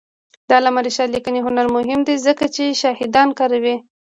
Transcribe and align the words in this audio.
د 0.47 0.49
علامه 0.57 0.81
رشاد 0.87 1.09
لیکنی 1.15 1.39
هنر 1.47 1.67
مهم 1.77 1.99
دی 2.07 2.15
ځکه 2.25 2.45
چې 2.55 2.77
شاهدان 2.81 3.29
کاروي. 3.39 3.75